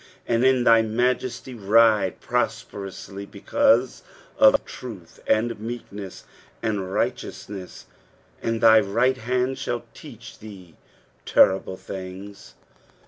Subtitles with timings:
[0.25, 4.01] 4 And in thy majesty ride prosperously because
[4.39, 6.23] of truth and meekness
[6.63, 7.85] and righteousness;
[8.41, 10.75] and thy right hand shall teach thee
[11.25, 12.55] terrible things.